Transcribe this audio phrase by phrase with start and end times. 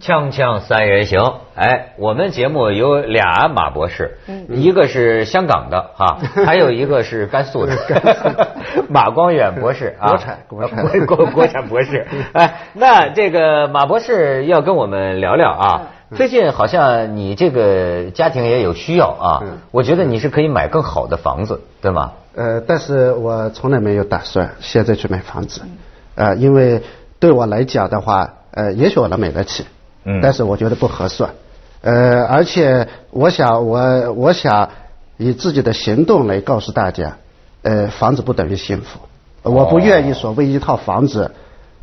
[0.00, 7.72] 锵锵三人行，哎，我们节目有俩马博士，一个是香港的哈， 还有一个是甘肃的，
[8.90, 10.84] 马光远博士啊，国产国产。
[11.06, 12.04] 国国产博士。
[12.32, 15.82] 哎，那这个马博士要跟我们聊聊啊，
[16.16, 22.12] 最近好像你这个家庭也有需要啊，我觉得你是可以买更好的房子，对吗？
[22.34, 25.62] 呃，但是我从来没有打算现在去买房子，
[26.14, 26.82] 呃，因为
[27.18, 29.64] 对我来讲的话，呃，也许我能买得起。
[30.04, 31.30] 嗯，但是我觉得不合算，
[31.80, 34.70] 呃，而且我想我我想
[35.16, 37.18] 以自己的行动来告诉大家，
[37.62, 38.98] 呃，房子不等于幸福，
[39.42, 41.30] 我不愿意所谓一套房子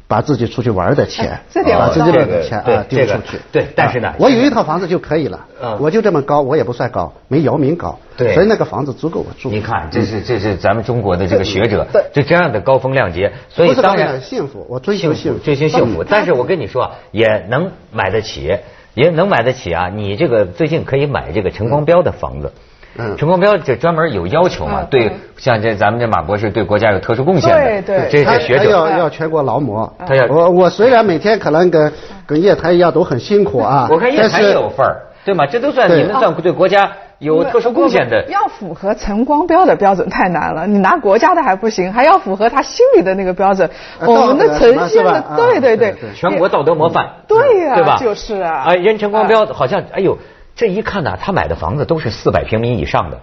[0.09, 3.37] 把自己出去玩的钱，把自己的钱啊丢出去。
[3.51, 5.45] 对，但是呢，我有一套房子就可以了，
[5.79, 9.51] 我就这么高，我也不算高，没姚明高，对，所以那个房子足够我住。
[9.51, 16.03] 你看，这是这是咱们中国的这个学者，就这样的高风亮节，所以当然幸福，我追求幸福，追求幸福。
[16.03, 18.57] 但是我跟你说，也能买得起，
[18.95, 19.89] 也能买得起啊！
[19.89, 22.51] 你这个最近可以买这个陈光标的房子。
[22.55, 22.68] 嗯，
[23.17, 24.83] 陈光标这专门有要求嘛？
[24.89, 29.93] 对，像这咱们这马博士对国家有特殊贡献的，对对，这是学者要要全国劳模。
[30.05, 31.93] 他要我我虽然每天可能跟
[32.25, 35.45] 跟叶檀一样都很辛苦啊， 我看叶檀也有份儿，对吗？
[35.45, 38.25] 这都算你们算对国家有特殊贡献的。
[38.29, 43.69] 要符合陈光标的标准太难了，你拿国家的还不行，还要符合他心里的那个标准。
[44.05, 47.07] 我们的呈现的，对对对，全国道德模范。
[47.27, 47.97] 对呀，对吧？
[47.97, 48.65] 就是啊。
[48.67, 50.17] 哎，人陈光标好像，哎呦，
[50.59, 53.21] 这一看呢，他买的房子都是四百平米以上的。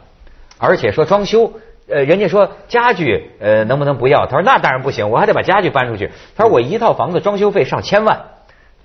[0.57, 1.53] 而且说装修，
[1.87, 4.25] 呃，人家说家具，呃，能不能不要？
[4.25, 6.11] 他说那当然不行，我还得把家具搬出去。
[6.35, 8.23] 他说我一套房子装修费上千万，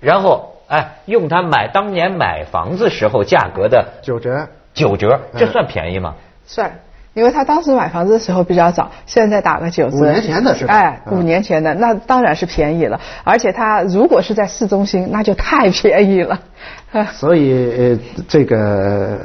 [0.00, 6.16] 然后哎，用他买当年买房子时候价格的九折，九折，这算便宜吗？
[6.44, 6.80] 算，
[7.14, 9.96] 因为他当时买房子的时候比较早，现在打个九折。
[9.96, 10.74] 五年前的是吧？
[10.74, 16.40] 哎，五年前的那当然是便宜了，而且他如果是在市中心，那就太便宜了。
[17.12, 19.18] 所以呃，这个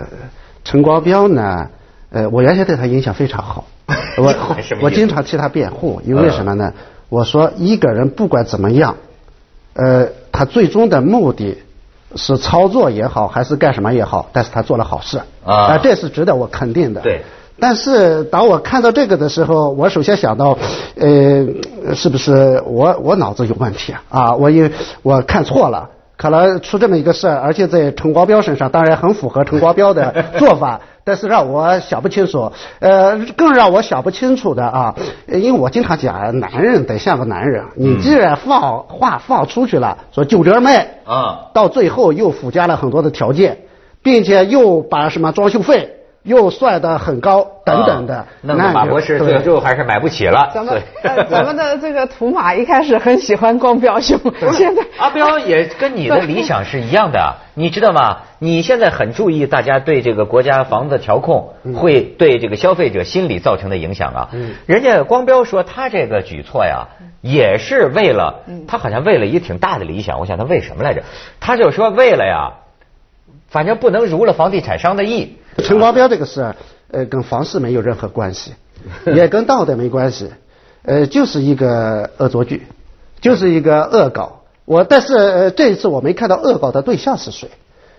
[0.63, 1.69] 陈光标呢？
[2.09, 3.65] 呃，我原先对他印象非常好，
[4.17, 4.33] 我
[4.81, 6.73] 我经常替他辩护，因为什么呢？
[7.09, 8.95] 我说一个人不管怎么样，
[9.73, 11.63] 呃，他最终的目的
[12.15, 17.01] 是操作也好，还是干什么也好，但是他做了好事啊，这是值得我肯定的。
[17.01, 17.23] 对。
[17.59, 20.57] 但是当我看到这个的时候，我首先想到，
[20.95, 21.47] 呃，
[21.95, 24.01] 是不是我我脑子有问题啊？
[24.09, 25.89] 啊，我因为我看错了。
[26.17, 32.51] 可能出这么一个事儿，而且在陈光标身上，当然很符合陈光标的做法， 但是让我想不清楚。
[32.79, 34.95] 呃，更让我想不清楚的啊，
[35.27, 37.63] 因为我经常讲，男人得像个男人。
[37.75, 43.59] 你既然放话放出去了，说九折卖啊，到最后又附加了很多的条件，
[44.01, 45.96] 并且又把什么装修费。
[46.27, 50.51] 又算的很高，等等的，那马博士最后还是买不起了。
[50.53, 50.83] 咱们
[51.29, 54.19] 咱们的这个图马一开始很喜欢光标兄，
[54.51, 58.17] 现在阿彪也跟你的理想是一样的，你知道吗？
[58.39, 64.29] 你现在很注意大家对这个国家房子调控会对这个消费者心理造成的影响啊。
[64.65, 66.89] 人家光标说他这个举措呀，
[67.21, 71.03] 也是为了他好像为了一个挺大的理想，我想他为什么来着？
[71.39, 72.51] 他就说为了呀，
[73.47, 75.37] 反正不能如了房地产商的意。
[75.63, 76.55] 陈光标这个事，
[76.91, 78.53] 呃，跟房市没有任何关系，
[79.05, 80.31] 也跟道德没关系，
[80.83, 82.67] 呃，就是一个恶作剧，
[83.21, 84.43] 就是一个恶搞。
[84.65, 87.49] 我但是呃，这一次我没看到恶搞的对象是谁。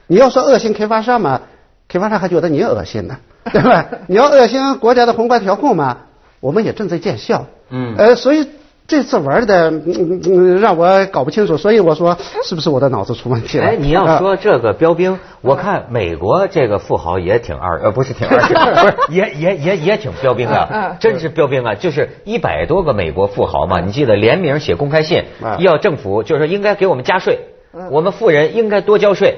[0.07, 1.43] 你要说恶心开发商嘛，
[1.89, 3.19] 开发商还觉得你恶心呢，
[3.53, 3.87] 对吧？
[4.09, 5.99] 你要恶心国家的宏观调控嘛，
[6.41, 7.47] 我们也正在见效。
[7.71, 7.95] 嗯。
[7.97, 8.49] 呃，所以。
[8.89, 13.67] 这次玩的嗯嗯让我搞不清楚，所以我说是不是我的脑子出问题了？
[13.67, 21.75] 哎，你要说这个标兵，我看美国这个富豪也挺二，呃，不是挺二，不 是也也也也挺标兵的，真是标兵啊！
[21.75, 25.23] 就是一百多个美国富豪嘛，你记得联名写公开信，
[25.59, 27.41] 要政府就是说应该给我们加税，
[27.91, 29.37] 我们富人应该多交税。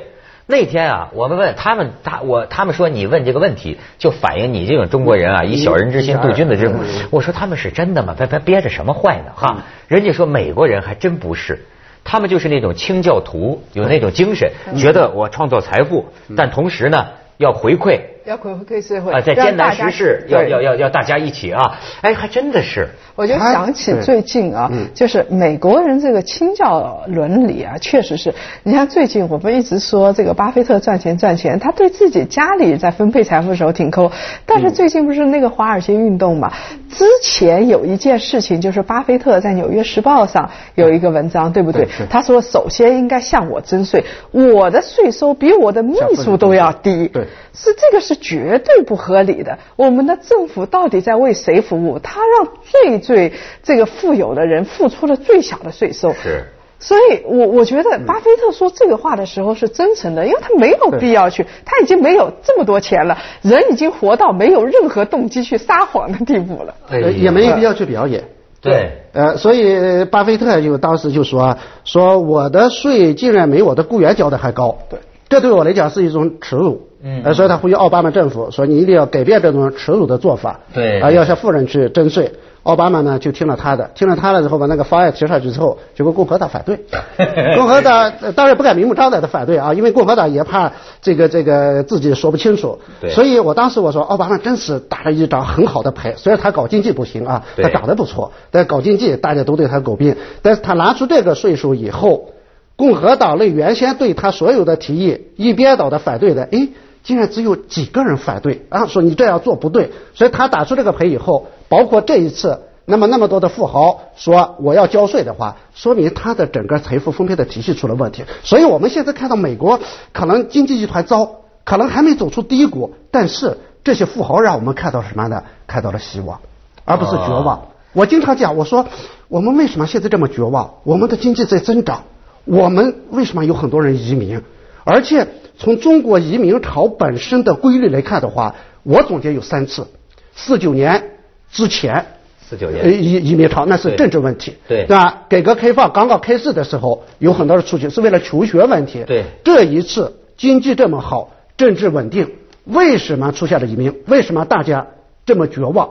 [0.50, 6.80] 那天啊，我们问他们，他我他们说你问这个问题，就反映你这种中国人啊，以小人之心度君子之腹。
[7.10, 8.14] 我说他们是真的吗？
[8.18, 9.32] 他他憋着什么坏呢？
[9.34, 11.64] 哈，人家说美国人还真不是，
[12.04, 17.06] 他们就是那种清教徒，有那种精神，觉得我创造财富，但同时呢
[17.38, 18.00] 要回馈。
[18.24, 21.78] 要回馈社会啊，在艰难时事要要要要大家一起啊！
[22.02, 22.88] 哎，还真的是。
[23.16, 28.34] 我就想起最近啊，就是美国人这个清教伦理啊，确实是。
[28.62, 34.10] 你看最近我们一直说这个巴菲特赚钱赚钱，他对自己家里在分配财富的时候挺抠，
[34.46, 36.52] 但是最近不是那个华尔街运动嘛，
[36.90, 41.86] 之前有一件事情，就是巴菲特在《纽约时报》上有一个文章，对不对？
[42.08, 47.08] 他说，首先应该向我征税，我的税收比我的秘书都要低。
[47.08, 49.58] 对，是这个是绝对不合理的。
[49.76, 51.98] 我们的政府到底在为谁服务？
[51.98, 53.32] 他让最最
[53.62, 56.12] 这个富有的人付出了最小的税收。
[56.12, 56.44] 是。
[56.82, 66.74] 所以，我我觉得巴菲特说这个话的时候是真诚的，因为他没有必要去，他已经没有这么多钱了，人已经活到没有任何动机去撒谎的地步了，
[67.12, 68.24] 也没有必要去表演。
[68.62, 76.88] 对，呃，所以巴菲特就当时就说说我的税竟然没我的雇员交的还高，对，这对我来讲是一种耻辱。
[77.02, 80.60] 嗯，所以他呼吁奥巴马政府说你一定要改变这种耻辱的做法。
[80.74, 82.32] 对，啊，要向富人去征税。
[82.62, 86.78] 奥巴马呢就听了他的，听了他的之后把那个方案提上去之后，结果共和党反对。
[87.56, 90.70] 共和党当然不敢明目张胆的反对啊，因为共和党也怕
[91.00, 92.78] 这个这个自己说不清楚。
[93.08, 100.14] 所以我当时我说奥巴马真是打了一张很好的牌，虽然他搞经济不行啊，他长得不错，但搞经济大家都对他诟病。
[100.42, 102.28] 但是他拿出这个税数以后，
[102.76, 106.68] 共和党内原先对他所有的提议一边倒的反对的，哎。
[107.02, 118.24] 竟然只有几个人反对啊，说你这样做不对，所以他打出这个牌以后，包括这一次，那么那么多的富豪说我要交税的话，说明他的整个财富分配的体系出了问题。
[118.42, 119.80] 所以我们现在看到美国
[120.12, 125.42] 可能经济集团糟，可能还没走出低谷，但是这些富豪让我们看到什么呢？
[125.66, 126.40] 看到了希望，
[126.84, 127.68] 而不是绝望。
[127.92, 128.86] 我经常讲，我说
[129.28, 130.74] 我们为什么现在这么绝望？
[130.84, 132.04] 我们的经济在增长，
[132.44, 134.42] 我们为什么有很多人移民？
[134.84, 135.26] 而且
[135.58, 139.86] 从中国移民潮本身的规律来看的话，我总结有三次：
[140.34, 141.18] 四九年
[141.52, 142.06] 之前，
[142.40, 145.24] 四九年移移民潮那是政治问题，对吧？
[145.28, 149.04] 改革开放刚刚开始的时候，有很多人出去是为了求学问题。
[149.06, 152.30] 对，这一次经济这么好，政治稳定，
[152.64, 153.94] 为什么出现了移民？
[154.06, 154.86] 为什么大家
[155.26, 155.90] 这么绝望，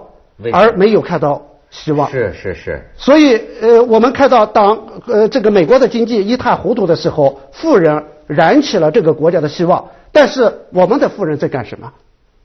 [0.52, 2.10] 而没有看到希望？
[2.10, 2.90] 是是是。
[2.98, 8.04] 所以呃，我们看到当呃这个美国的经济一塌糊涂的时候，富人。
[8.30, 11.92] 燃起了这个国家的希望，但是我们的富人在干什么？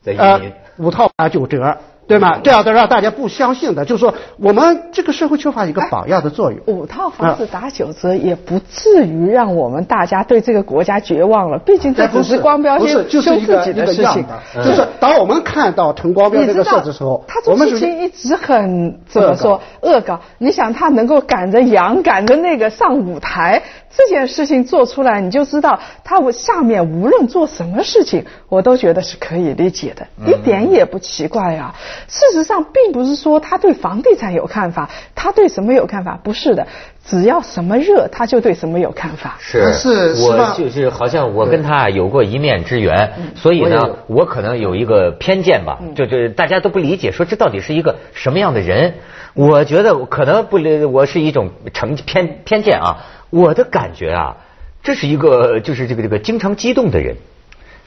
[0.03, 1.77] 在移民，五套八九折。
[2.07, 2.39] 对吗？
[2.43, 6.61] 这样的让大家不相信的，就是说我们这个社会缺乏一个榜样的作用。
[6.67, 11.59] 五套房子打九折也不至于让我们大家对这个国家绝望了。
[11.59, 14.25] 毕竟这不是光标新修自己的事情。
[14.57, 20.21] 就是当我们看到陈光标这个事的时候，他做事情一直很怎么说恶搞？
[20.39, 23.63] 你想他能够赶着羊赶着那个上舞台，
[23.97, 31.75] 这件事情做出来，你就知道他下面无论做什么事情，我都觉得是可以理解的，一点也不奇怪呀。
[32.09, 36.19] 事实上，并不是说他对房地产有看法，他对什么有看法？
[36.23, 36.67] 不是的，
[37.05, 39.37] 只要什么热，他就对什么有看法。
[39.41, 48.95] 是，是，我就是好像我跟他有过一面之缘，所以呢，我可能有一个偏见吧，就就大家都不理解，说这到底是一个什么样的人？
[49.35, 50.59] 我觉得可能不，
[50.93, 53.05] 我是一种成偏偏见啊。
[53.31, 54.37] 我的感觉啊，
[54.83, 57.17] 这是一个就是这个这个经常激动的人，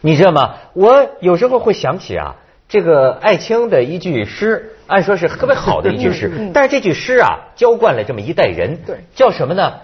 [0.02, 0.56] 你知道吗？
[0.74, 2.36] 我有时候会想起啊。
[2.70, 8.80] 这个艾青的一句诗，按说是特别好的一句诗，但是这句诗啊，浇灌了这么一代人。
[8.86, 9.76] 对，叫什么呢？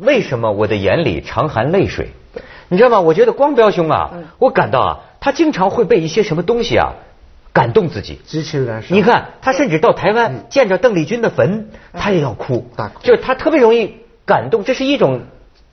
[0.00, 2.08] 为什么我的眼里常含泪水？
[2.68, 3.00] 你知道吗？
[3.00, 6.94] 我觉得光标兄啊，我感到啊，他经常会被一些什么东西啊
[7.52, 8.18] 感动自己。
[8.26, 8.94] 支持燃烧。
[8.94, 12.70] 你看，他甚至到台湾见着邓丽君的坟，他也要哭。
[12.74, 13.00] 大哭。
[13.02, 15.20] 就是他特别容易感动，这是一种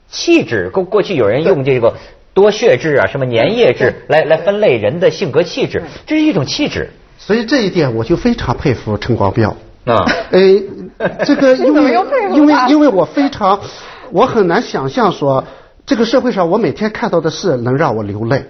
[0.09, 0.69] 气质。
[0.69, 1.95] 过过去有人用这个。
[2.33, 6.89] 多血质啊，什么粘液质来来分类人的性格气质，这是一种气质。
[7.18, 9.56] 所以这一点我就非常佩服陈光标
[9.86, 10.06] 啊。
[10.31, 10.39] 呃，
[11.25, 11.94] 这个 因为
[12.34, 13.60] 因为因为我非常，
[14.12, 15.44] 我很难想象说
[15.86, 18.46] 这个社会上我每天看到的事能让我流泪。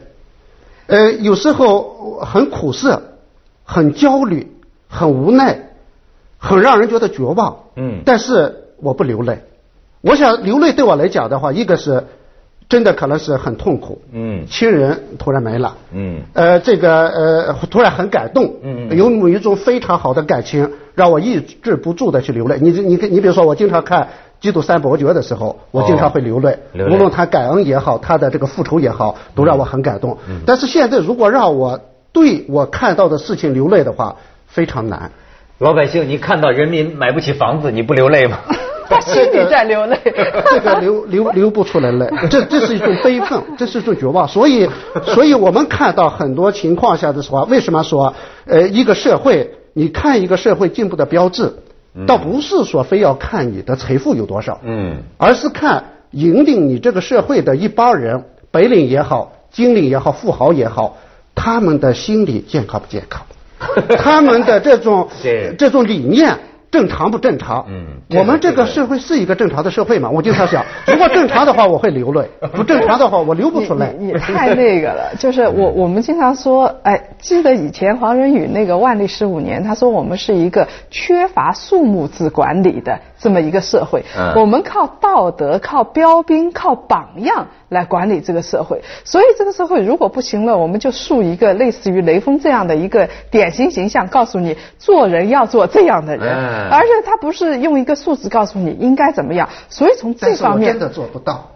[0.87, 3.15] 呃，有时候很苦涩，
[3.63, 4.51] 很焦虑，
[4.87, 5.71] 很无奈，
[6.37, 7.63] 很让人觉得绝望。
[7.75, 8.03] 嗯。
[8.05, 9.39] 但是我不流泪。
[10.01, 12.05] 我想流泪对我来讲的话，一个是。
[12.71, 22.57] 真的可能是很痛苦，嗯，亲人突然没了，嗯，呃，这个呃突然很感动，嗯，有某一种非常好的感情让我抑制不住的去流泪。
[22.61, 24.03] 你你你比如说，我经常看
[24.39, 30.17] 《基督三伯爵》的时候，我经常会流泪，无论他感恩也好，他的这个复仇也好，都让我很感动。
[30.45, 31.81] 但是现在如果让我
[32.13, 34.15] 对我看到的事情流泪的话，
[34.47, 35.11] 非常难。
[35.57, 38.37] 老百姓，你看到人民买不起房子，你不流泪吗？
[38.91, 39.97] 他心里在流泪，
[40.51, 44.27] 这个流流流不出来泪，这这是一种悲愤， 这是一种绝望。
[44.27, 44.69] 所以，
[45.05, 48.13] 所以我们看到很多情况下的时候，为什么说
[48.45, 51.53] 呃一个社会，你看一个社会进步的标志，
[52.05, 60.97] 倒不是说非要看你的财富有多少，嗯，而是看引领你这个社会的一帮人，白领也好，经理也好，富豪也好，
[61.33, 63.23] 他们的心理健康不健康。
[63.99, 65.07] 他们的这种
[65.57, 66.37] 这种理念。
[66.71, 67.65] 正常不正常？
[67.67, 67.85] 嗯，
[68.17, 70.09] 我们这个社会是一个正常的社会嘛？
[70.09, 72.23] 我经常想， 如果正常的话，我会流泪；
[72.55, 73.93] 不正常的话，我流不出来。
[73.99, 84.03] 你太那个了， 就是我我们经常说，哎，记得以前黄仁宇那个万历十五年，他说我们是一个缺乏数目字管理的这么一个社会，
[84.35, 88.81] 我们靠道德、靠标兵、靠榜样来管理这个社会。
[89.05, 96.27] 所以这个社会如果不行了，我们就树一个类似于雷锋这样的一个典型形象，告诉你做人要做这样的人。
[96.71, 101.51] 而且他不是用一个数字告诉你应该怎么样，所以从这方面真的做不到。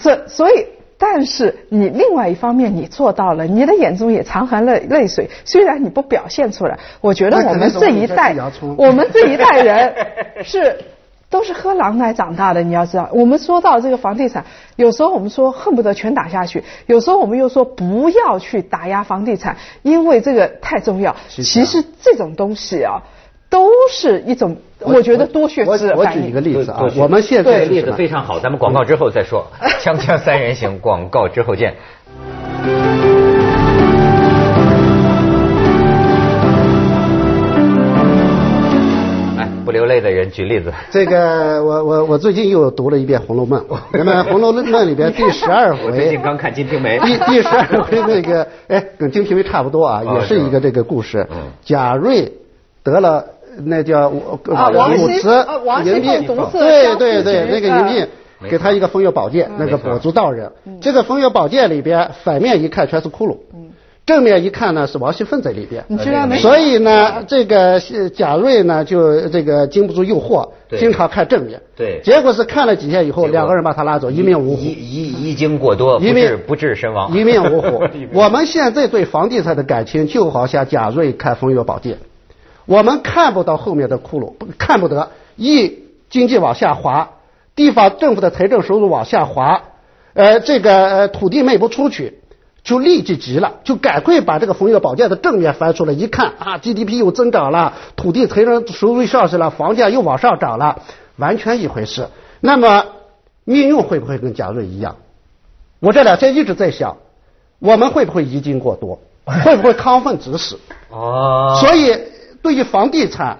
[0.00, 0.66] 这所以，
[0.98, 6.78] 但是你另外一方面你做到了，你的眼中也常含了泪水，虽然你不表现出来。
[7.00, 8.34] 我觉得我们这一代，
[8.76, 9.94] 我们这一代人
[10.42, 10.78] 是
[11.28, 12.62] 都是喝狼奶长大的。
[12.62, 14.44] 你要知道，我们说到这个房地产，
[14.76, 21.14] 有时候我们说恨不得全打下去，有时候我们又说不要去打压房地产，因为这个太重要。
[21.28, 23.02] 其实这种东西啊。
[23.48, 29.46] 都是一种，我觉得多血质我举一个例子啊，我们现在例子非常好，咱们广告之后再说。
[29.82, 31.74] 锵锵三人行，广告之后见。
[39.38, 40.72] 哎，不流泪的人举例子。
[40.90, 43.60] 这个我我我最近又读了一遍《红楼梦》，
[43.92, 46.98] 那么《红楼梦》里边第十二回， 最近刚看《金瓶梅》。
[47.04, 51.26] 第第十二回那个，哎，跟《金瓶梅》差不多啊，也是一个这个故事。
[51.64, 52.32] 贾瑞
[52.82, 53.24] 得了。
[53.64, 55.46] 那叫王武慈
[55.84, 58.08] 银病，对对对，那个银病，
[58.50, 60.50] 给他一个风月宝剑，那个跛足道人。
[60.80, 63.36] 这个风月宝剑里边，反面一看全是窟窿，
[64.04, 65.84] 正面一看呢是王熙凤在里边。
[65.88, 66.38] 你知道没？
[66.38, 67.80] 所以呢，这个
[68.14, 70.48] 贾瑞呢就这个经不住诱惑，
[70.78, 71.60] 经常看正面。
[71.74, 72.00] 对。
[72.04, 74.62] 结果是看了几天以后，两个人把他拉走，一命呜呼。
[74.62, 77.12] 一一一经过多，不治不治身亡。
[77.16, 77.82] 一命呜呼。
[78.12, 81.98] 我们现在对房地产的感情，就好像贾瑞看风月宝剑。
[82.66, 85.10] 我们看不到后面的窟窿，看不得。
[85.36, 87.10] 一经济往下滑，
[87.54, 89.64] 地方政府的财政收入往下滑，
[90.14, 92.20] 呃，这个呃土地卖不出去，
[92.64, 100.80] 就立即急了，就赶快把这个冯月宝剑的正面翻出来，一看啊，GDP 又增长了，土地财政收入上去了，房价又往上涨了，
[101.16, 102.08] 完全一回事。
[102.40, 102.86] 那么
[103.44, 104.96] 命运会不会跟贾瑞一样？
[105.80, 106.96] 我这两天一直在想，
[107.58, 108.98] 我们会不会遗精过多？
[109.26, 110.56] 会不会亢奋指使？
[110.90, 112.15] 哦，所以。
[112.46, 113.38] 对于房地产，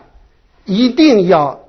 [0.65, 1.61] 一定要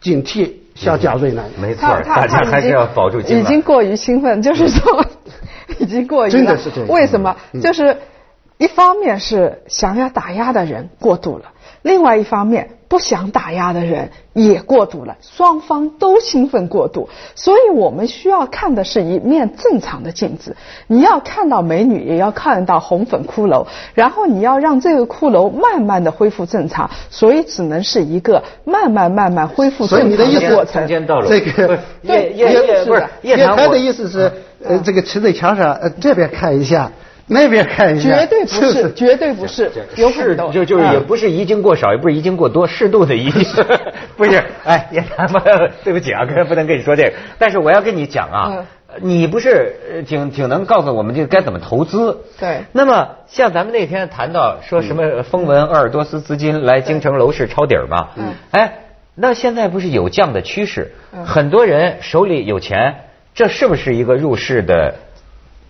[0.00, 1.50] 警惕，像贾瑞那样。
[1.60, 5.04] 没错，大家还是要保住已经过于兴奋，就是说，
[5.80, 6.88] 已经过于真的是这样。
[6.88, 7.34] 为什么？
[7.60, 7.96] 就是
[8.58, 11.46] 一方面是想要打压的人过度了，
[11.84, 12.70] 另外一方面。
[12.86, 20.54] 不想打压的人也过度了，双方都兴奋过度，所以我们需要看的是一面正常的镜子。
[20.86, 30.86] 你要看到美女，也要看到红粉骷髅，然后你要让这个骷髅慢慢的恢复正常，所以只能是一个慢慢慢慢恢复正常的过程。
[30.86, 34.30] 这个叶叶叶不是叶他的意思是，
[34.62, 36.92] 呃，这个骑在墙上，呃，这边看一下。
[37.26, 43.64] 那边看一下，绝对不是，绝对不是，有是就就是也不是遗精过少，也不是遗精过多，适度的遗精，
[44.16, 44.42] 不是。
[44.64, 45.40] 哎，也他妈，
[45.82, 47.12] 对不起啊，哥 不能跟你说这个。
[47.38, 48.66] 但是我要跟你讲啊，
[49.00, 52.20] 你不是挺挺能告诉我们这该怎么投资？
[52.38, 52.64] 对。
[52.72, 58.08] 那么像咱们那天谈到说什么风闻鄂尔多斯资金来京城楼市抄底儿嘛？
[58.16, 58.34] 嗯。
[58.50, 58.80] 哎，
[59.14, 60.92] 那现在不是有降的趋势？
[61.24, 62.96] 很多人手里有钱，
[63.34, 64.94] 这是不是一个入市的？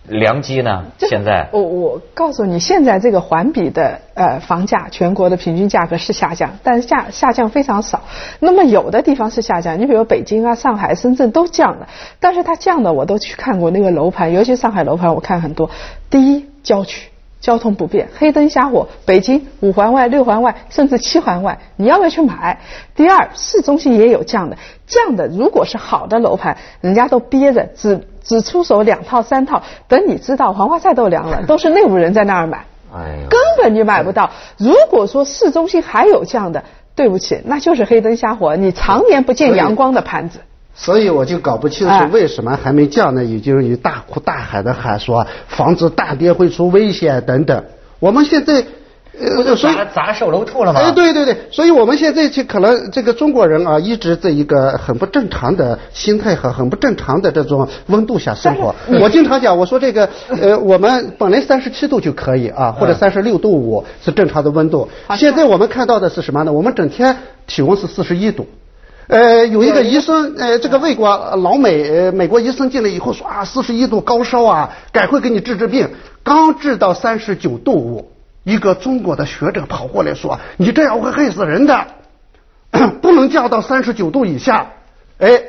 [0.07, 0.85] 良机呢？
[0.99, 8.01] 现在我我告诉你，现在这个环比的呃房价，全国的平均价格是下降，但是下下降非常少。
[8.39, 11.87] 那么有的地方是下降，你比如北京啊、上海、深圳都降了，
[12.19, 15.69] 但是它降的我都去看过那个楼盘，尤其上海楼盘我看很多。
[16.09, 17.09] 第一，郊区。
[17.45, 22.59] 交通不便，黑灯瞎火，北京五环外、六环外，甚至七环外，你要不要去买？
[22.95, 34.31] 第二，市中心也有这样的，这样的如果是好的楼盘，人家都憋着，只只出手两套三套，等你知道黄花菜都凉了， 都是内部人在那儿买，哎根本就买不到。
[34.57, 36.63] 如果说市中心还有这样的，
[36.95, 40.39] 对不起，那就是黑灯瞎火，你常年不见阳光的盘子。
[40.75, 43.23] 所以我就搞不清楚为什么还没降呢？
[43.23, 47.63] 已经有大哭大喊的喊说房子大跌会出危险等等。
[47.99, 48.63] 我们现在
[49.17, 50.81] 呃，所以砸售楼处了吗？
[50.81, 58.75] 哎，对对对，所以我们现在就可能这个中国人啊，一直在一个很不正常的心态和很不正常的这种温度下生活。
[58.99, 64.89] 我经常讲，我说这个呃，我们本来三十七度就可以啊，或者三十六度五是正常的温度。
[65.17, 66.51] 现在我们看到的是什么呢？
[66.51, 67.15] 我们整天
[67.47, 68.45] 体温是四十一度。
[69.07, 75.89] 呃，有一个医生，呃，这个外国老美，美国医生进来以后说啊，四十一度高烧啊，赶快给你治治病。
[76.23, 78.11] 刚治到三十九度五，
[78.43, 81.85] 一个中国的学者跑过来说：“你这样会害死人的，
[83.01, 84.71] 不能降到三十九度以下。”
[85.19, 85.43] 哎，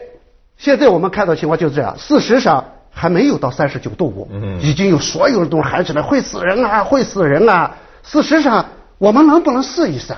[0.58, 1.96] 现在我们看到情况就是这样。
[1.98, 4.28] 事实上还没有到三十九度五，
[4.60, 7.75] 已经有所有人都喊起来会死人啊，会死人啊。
[8.02, 8.66] 事实上，
[8.98, 10.14] 我们能不能试一试，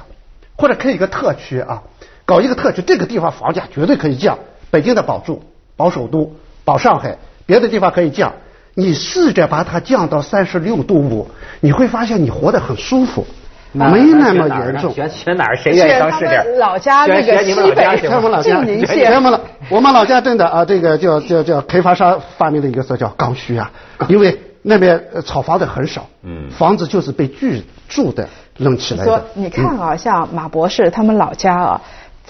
[0.57, 1.85] 或者开一个特区啊，
[2.28, 4.38] 搞一个特区，这个地方房价绝对可以降。
[4.70, 5.42] 北京的保住，
[5.78, 6.30] 保首都，
[6.62, 7.16] 保上海，
[7.47, 8.30] 别的地方可以降。
[8.75, 11.26] 你试着把它降到三十六度五，
[11.61, 13.26] 你会发现你活得很舒服，
[13.73, 14.92] 没那么严重。
[14.92, 15.56] 选选哪儿？
[15.56, 16.44] 谁愿意当试点？
[16.58, 23.73] 老家那个西北，我们老家，我们老我们老家真的啊，这个叫叫叫开发商发明的一个词叫刚需啊，
[24.06, 29.06] 因为那边炒房的很少，嗯，房子就是被居住的扔起来的。
[29.06, 31.80] 说你看啊，像马博士他们老家啊。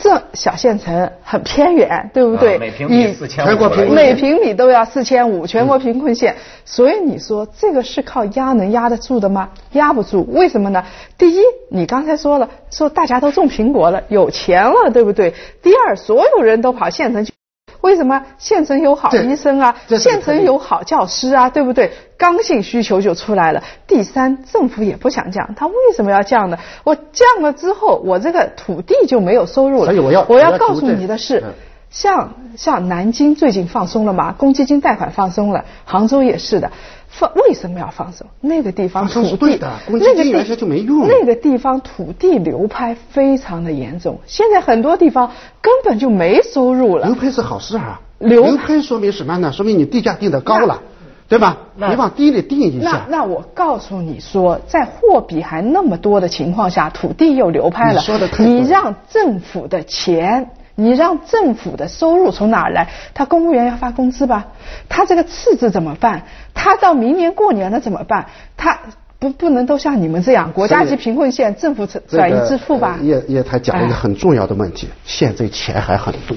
[0.01, 2.57] 这小县城很偏远，对不对？
[2.59, 6.37] 每平米四千五，每平米都要四千五，全国贫困县。
[6.65, 9.51] 所以你说这个是靠压能压得住的吗？
[9.73, 10.85] 压不住，为什么呢？
[11.17, 11.41] 第一，
[11.71, 15.35] 你刚才说了，说大家都种苹果了，有钱了，对不对？
[15.63, 17.33] 第二，所有人都跑县城去。
[17.81, 19.77] 为什么县城有好医生啊？
[19.99, 21.93] 县城有好教师啊，对不对？
[22.17, 23.63] 刚性需求就出来了。
[23.87, 26.59] 第三，政府也不想降，他为什么要降呢？
[26.83, 29.87] 我降了之后，我这个土地就没有收入了。
[29.87, 31.45] 所以我要我要告诉你的是，
[31.91, 36.73] 像像南京最近放松了嘛，公积金贷款放松了，杭州也是的。
[37.09, 38.27] 放为什么要放手？
[38.41, 41.09] 那个地方土地，那个地就没用。
[41.09, 47.07] 那个地方土地流拍非常的严重，现在很多地方根本就没收入了。
[47.07, 49.53] 流拍是好事啊，流拍说明什么呢？
[49.53, 50.83] 说明你地价定的高了，
[51.29, 51.57] 对吧？
[51.77, 53.07] 你往低里定一下。
[53.09, 58.03] 那那我告诉你说，在货币还那么多的情况下，土地又流拍了，
[58.39, 60.51] 你让政府的钱。
[60.81, 62.89] 你让政府的收入从哪儿来？
[63.13, 64.47] 他公务员要发工资吧？
[64.89, 66.23] 他这个赤字怎么办？
[66.55, 68.27] 他到明年过年了怎么办？
[68.57, 68.79] 他
[69.19, 72.97] 不不能都像你们这样国家级贫困县政府转移支付吧？
[73.03, 76.37] 叶叶他讲了一个很重要的问题，现在钱还很多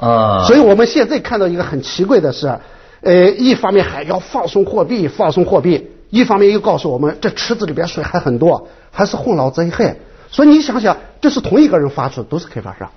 [0.00, 2.58] 啊，所以我们现在看到一个很奇怪的是，
[3.02, 9.96] 呃，一方面还要放松货币，放松货币，一方面又告诉我们这池子里边水还很多，还是洪涝灾害。
[10.30, 12.88] 所以你想想，这是同一个人发出，都是开发商。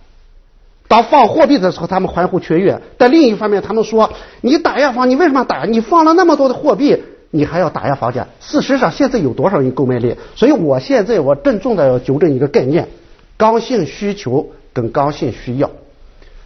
[0.88, 5.66] 当放货币的时候，他们欢呼雀跃；但另一方面，他们说你打压房，你为什么打？
[5.66, 6.98] 你放了那么多的货币，
[7.30, 8.26] 你还要打压房价？
[8.40, 10.16] 事实上，现在有多少人购买力？
[10.34, 12.88] 所以我现在我郑重的要纠正一个概念：
[13.36, 15.70] 刚性需求跟刚性需要。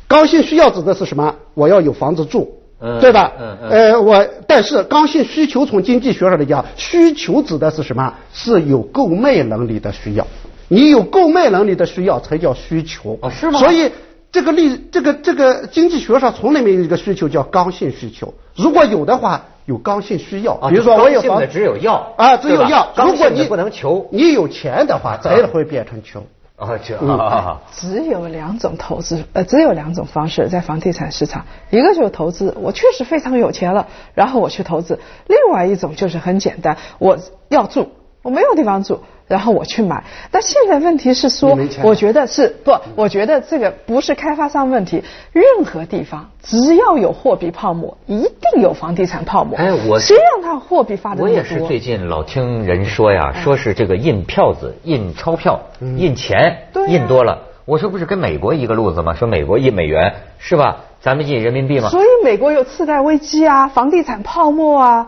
[0.07, 1.35] 刚性需要指的是什么？
[1.53, 2.51] 我要有房子住，
[2.99, 3.31] 对吧？
[3.69, 8.11] 呃，我但是刚性需求从经济学上来讲，需求指的是什么？
[8.33, 10.25] 是有购买能力的需要。
[10.67, 13.19] 你有购买能力的需要才叫需求。
[13.21, 13.59] 哦，是吗？
[13.59, 13.91] 所以。
[14.31, 20.55] 这个利这个这个经济学上从来没有一个需求叫刚性需求，如果有的话，有刚性需要。
[20.69, 22.93] 比如说我有房子只有要啊，只有要。
[22.95, 26.25] 如果你不能求，你有钱的话，才会变成穷。
[26.55, 27.59] 啊，求啊！
[27.73, 37.17] 只有两种投资，呃，只有两种方式在房地产市场，一个就是投资，我确实非常有钱了，然后我去投资；另外一种就是很简单，我
[37.49, 37.89] 要住，
[38.21, 38.99] 我没有地方住。
[39.27, 49.57] 然后我去买，但现在问题是说，我觉得是不，我觉得这个不是开发商问题，任何地方只要有货币泡沫，一定有房地产泡沫。
[49.57, 57.39] 哎，我谁让他货币发的我也是最近老听人说呀，说是这个印票子、印钞票、印钱印多了。
[57.63, 59.13] 我说不是跟美国一个路子吗？
[59.13, 60.81] 说美国印美元是吧？
[60.99, 61.87] 咱们印人民币吗？
[61.87, 65.07] 所以美国有次贷危机啊，房地产泡沫啊，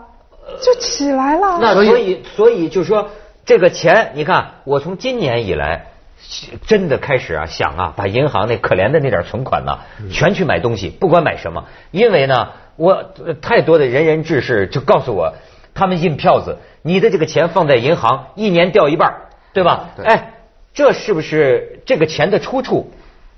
[0.60, 1.58] 就起来了。
[1.60, 3.10] 那所以所以就说。
[3.46, 5.88] 这个钱，你看，我从今年以来，
[6.66, 9.80] 真的开始啊想啊，把银行那可怜的那点存款呢，
[10.10, 11.66] 全去买东西，不管买什么。
[11.90, 15.34] 因为呢，我太多的仁人志士就告诉我，
[15.74, 19.14] 他们印票子，你的这个钱放在银行，一年掉一半，
[19.52, 19.90] 对吧？
[20.02, 20.32] 哎，
[20.72, 22.90] 这是不是这个钱的出处？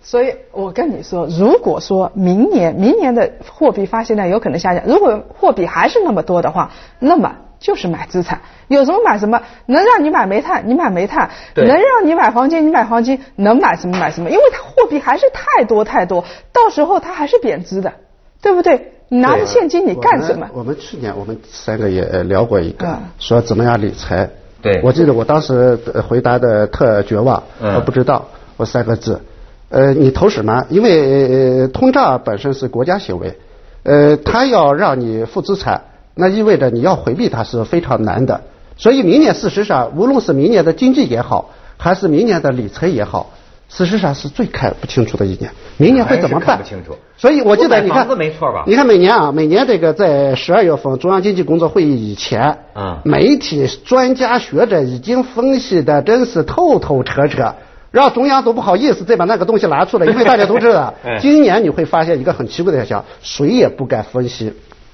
[0.02, 7.36] 所以我跟你说，如果说明年明年的货币发行量有可能下降，如果货币还是那么多的话，那么。
[7.58, 14.28] 就是买资产，有什么买什么，能让你买煤炭，你买煤炭；能让你买黄金，你买黄金，能买什么买什么。
[14.28, 17.94] 因为它货币还是太多太多，到时候它还是贬值的，
[18.42, 18.92] 对不对？
[19.08, 20.50] 你拿着现金你干什么？
[20.52, 24.28] 我们去年我们三个也聊过一个，说怎么样理财。
[24.60, 28.26] 对，我记得我当时回答的特绝望，我不知道，
[28.58, 29.22] 我三个字，
[29.68, 30.66] 呃，你投什么？
[30.70, 33.38] 因为呃通胀本身是国家行为，
[33.82, 35.82] 呃，他要让你负资产。
[36.18, 38.40] 那意味着你要回避它是非常难的，
[38.78, 43.32] 所以明年事实上，无论是明年的经济也好，还是明年的理财也好，
[43.68, 45.50] 事实上是最看不清楚的一年。
[45.76, 46.56] 明年会怎么办？
[46.56, 46.96] 不清楚。
[47.18, 48.64] 所以我记得你看，没错吧？
[48.66, 57.54] 你看每年啊，每年这个在十二月份中央经济工作会议以前，嗯，媒体专家学者已经分析的真是透透彻彻，
[57.96, 64.52] 让中央都不好意思再把那个东西拿出来，因为大家都知道， 今年你会发现一个很奇怪的现象，谁也不敢分析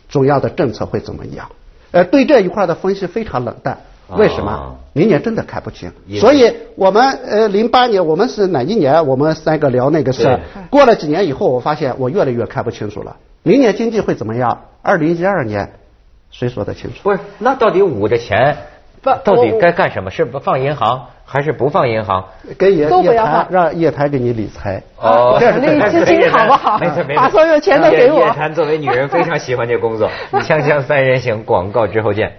[0.09, 1.51] 中央的政策会怎么样，
[1.91, 3.79] 呃，对这一块的分析非常冷淡。
[4.17, 4.77] 为什么？
[4.93, 5.91] 明年真的看不清。
[6.21, 9.07] 所以我们呃，零八年我们是哪一年？
[9.07, 10.41] 我们三个聊那个事儿。
[10.69, 13.17] 过了几年以后，我发现我越来越看不清楚了。
[13.43, 14.65] 明年经济会怎么样？
[14.83, 15.73] 二零一二年，
[16.31, 16.97] 谁说得清楚？
[17.03, 18.59] 不是，那到底捂着钱，
[19.03, 20.11] 到底该干什么？
[20.11, 22.25] 是不放银行，还是不放银行？
[22.57, 24.83] 跟叶叶檀让叶檀给你理财。
[24.97, 26.79] 哦，那资金好不好？
[26.79, 28.21] 没错没错，把所有钱都给我。
[28.21, 30.09] 叶檀作为女人非常喜欢这工作。
[30.33, 32.33] 锵锵三人行，广告之后见。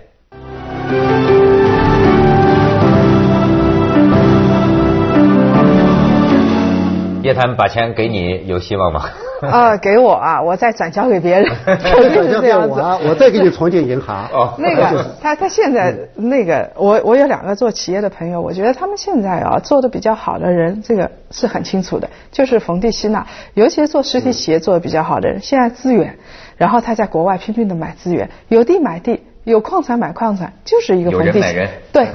[7.24, 9.04] 叶檀把钱给你有希望吗？
[9.52, 14.28] 啊，给我啊，我再转交给别人， 转交给我，我再给你重建银行。
[14.32, 26.18] 哦，那个他他现在那个我我有两个做企业的朋友，我觉得他们现在啊做的比较好的人，这个是很清楚的，就是冯地希纳，尤其是做实体企业做的比较好的人，现在资源，
[26.58, 29.22] 然后他在国外拼命的买资源，有地买地。
[29.44, 31.40] 有矿产买矿产，就是一个封地。
[31.40, 32.08] 有人对，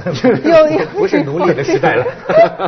[0.79, 2.05] 有不是奴隶的时代了。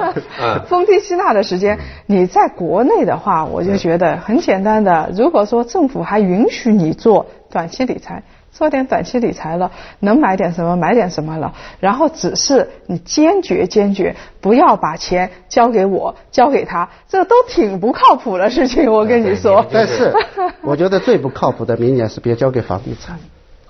[0.70, 5.10] 封地吸纳的时间，你在国内的话，我就觉得很简单的。
[5.16, 18.92] 如果说政府还允许你做短期理财，做点短期理财了，能买点什么买点什么了，然后只是你坚决坚决不要把钱交给我，交给他，这都挺不靠谱的事情。
[18.92, 19.66] 我跟你说。
[19.72, 20.14] 但是，
[20.62, 23.18] 我觉得最不靠谱的明年是别交给房地产。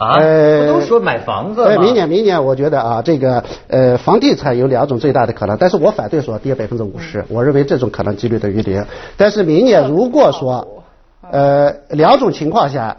[0.01, 1.81] 啊，不都说买房子吗？
[1.83, 8.83] 明年，明年我觉得啊，这个呃，房地产有两种最大的可能，但是我反对说跌百分之五十，我认为这种可能几率等于零。
[9.15, 10.83] 但是明年如果说
[11.29, 12.97] 呃两种情况下，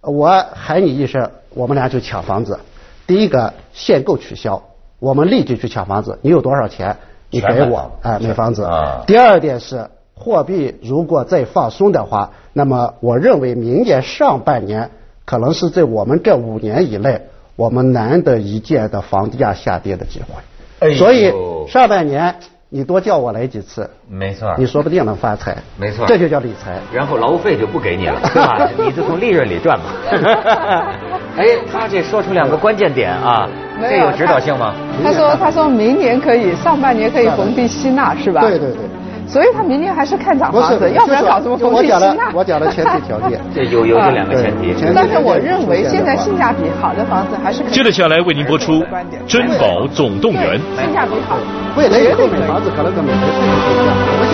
[0.00, 2.58] 我喊你一声，我们俩就抢房子。
[3.06, 4.62] 第一个限购取消，
[5.00, 6.18] 我们立即去抢房子。
[6.22, 6.96] 你有多少钱，
[7.28, 8.66] 你给我，哎，买房子。
[9.06, 14.90] 第二点是货币如果再放松的话，那么我认为明年上半年。
[15.28, 17.20] 可能是在我们这五年以内，
[17.54, 20.94] 我们难得一见的房价下跌的机会。
[20.94, 21.30] 所以
[21.68, 22.34] 上半年
[22.70, 25.54] 你多叫我来几次，没错，你说不定能发财。
[25.76, 26.78] 没错，这就叫理财。
[26.90, 28.66] 然后劳务费就不给你了， 是吧？
[28.78, 29.84] 你就从利润里赚吧。
[31.36, 33.46] 哎，他这说出两个关键点啊，
[33.82, 34.74] 这有指导性吗？
[35.04, 38.40] 他说，他说明年可以，上半年可以逢低吸纳，是吧？
[38.40, 38.80] 对对对。
[39.28, 42.32] 所以他明年还是看涨房子，要不然搞什么逢低吸纳？
[42.34, 44.74] 我讲的前提条件， 这有有这两个前提。
[44.94, 47.62] 但是我认为现在性价比好的房子还是。
[47.64, 48.72] 接着下来为您播出
[49.26, 50.58] 《珍宝总动员》。
[50.82, 51.36] 性价比好，
[51.76, 53.94] 未来以后买房子可能跟美国不一样。
[54.10, 54.27] 我们现在还是。